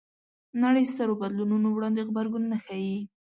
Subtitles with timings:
[0.63, 2.97] نړۍ سترو بدلونونو وړاندې غبرګون نه ښيي